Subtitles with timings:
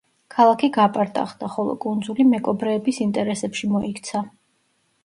[0.35, 4.27] ქალაქი გაპარტახდა, ხოლო კუნძული მეკობრეების ინტერესებში მოიქცა.